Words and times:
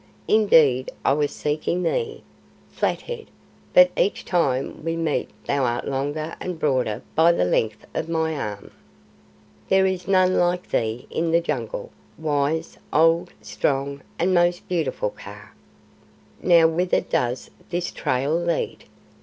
"Indeed 0.27 0.89
I 1.05 1.13
was 1.13 1.29
seeking 1.31 1.83
thee, 1.83 2.23
Flathead, 2.71 3.27
but 3.71 3.91
each 3.95 4.25
time 4.25 4.83
we 4.83 4.95
meet 4.95 5.29
thou 5.45 5.63
art 5.63 5.87
longer 5.87 6.33
and 6.39 6.57
broader 6.57 7.03
by 7.13 7.31
the 7.31 7.45
length 7.45 7.85
of 7.93 8.09
my 8.09 8.35
arm. 8.35 8.71
There 9.69 9.85
is 9.85 10.07
none 10.07 10.37
like 10.39 10.71
thee 10.71 11.05
in 11.11 11.29
the 11.29 11.39
Jungle, 11.39 11.91
wise, 12.17 12.79
old, 12.91 13.31
strong, 13.43 14.01
and 14.17 14.33
most 14.33 14.67
beautiful 14.67 15.11
Kaa." 15.11 15.51
"Now 16.41 16.67
whither 16.67 17.01
does 17.01 17.51
THIS 17.69 17.91
trail 17.91 18.33
lead?" 18.35 18.85